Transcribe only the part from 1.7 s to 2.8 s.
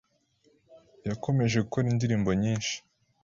indirimbo nyinshi